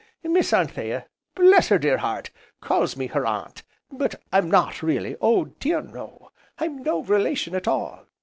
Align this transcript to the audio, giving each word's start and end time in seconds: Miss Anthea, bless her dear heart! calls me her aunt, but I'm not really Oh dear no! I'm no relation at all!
Miss 0.23 0.51
Anthea, 0.51 1.05
bless 1.35 1.67
her 1.67 1.77
dear 1.77 1.99
heart! 1.99 2.31
calls 2.59 2.97
me 2.97 3.05
her 3.05 3.23
aunt, 3.23 3.61
but 3.91 4.15
I'm 4.33 4.49
not 4.49 4.81
really 4.81 5.15
Oh 5.21 5.45
dear 5.59 5.79
no! 5.83 6.31
I'm 6.57 6.81
no 6.81 7.03
relation 7.03 7.53
at 7.53 7.67
all! 7.67 8.07